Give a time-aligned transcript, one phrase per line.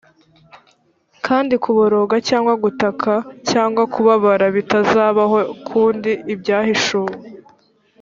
[1.25, 3.11] kandi kuboroga cyangwa gutaka
[3.49, 7.13] cyangwa kubabara bitazabaho ukundi ibyahishuwe